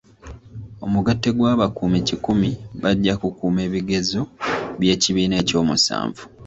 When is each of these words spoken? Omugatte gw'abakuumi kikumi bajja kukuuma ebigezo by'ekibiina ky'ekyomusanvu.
Omugatte 0.85 1.29
gw'abakuumi 1.37 1.99
kikumi 2.07 2.49
bajja 2.81 3.13
kukuuma 3.21 3.59
ebigezo 3.67 4.21
by'ekibiina 4.79 5.35
ky'ekyomusanvu. 5.37 6.21